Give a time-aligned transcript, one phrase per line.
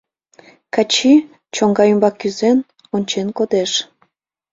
[0.73, 1.11] Качи,
[1.55, 2.57] чоҥга ӱмбак кӱзен,
[2.95, 3.71] ончен кодеш.